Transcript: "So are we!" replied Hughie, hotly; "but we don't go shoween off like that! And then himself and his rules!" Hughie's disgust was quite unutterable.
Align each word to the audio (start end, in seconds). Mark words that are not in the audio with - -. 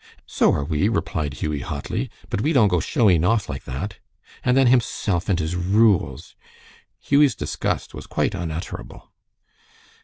"So 0.25 0.51
are 0.53 0.63
we!" 0.65 0.89
replied 0.89 1.35
Hughie, 1.35 1.59
hotly; 1.59 2.09
"but 2.31 2.41
we 2.41 2.53
don't 2.53 2.69
go 2.69 2.77
shoween 2.79 3.23
off 3.23 3.47
like 3.47 3.65
that! 3.65 3.99
And 4.43 4.57
then 4.57 4.65
himself 4.65 5.29
and 5.29 5.37
his 5.39 5.55
rules!" 5.55 6.35
Hughie's 6.99 7.35
disgust 7.35 7.93
was 7.93 8.07
quite 8.07 8.33
unutterable. 8.33 9.11